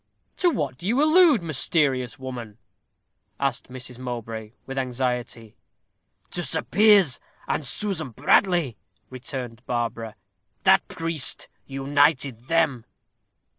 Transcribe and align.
"To 0.37 0.49
what 0.49 0.79
do 0.79 0.87
you 0.87 0.99
allude, 0.99 1.43
mysterious 1.43 2.17
woman?" 2.17 2.57
asked 3.39 3.69
Mrs. 3.69 3.99
Mowbray, 3.99 4.53
with 4.65 4.79
anxiety. 4.79 5.55
"To 6.31 6.43
Sir 6.43 6.63
Piers 6.63 7.19
and 7.47 7.67
Susan 7.67 8.09
Bradley," 8.09 8.77
returned 9.11 9.63
Barbara. 9.67 10.15
"That 10.63 10.87
priest 10.87 11.49
united 11.67 12.45
them." 12.45 12.83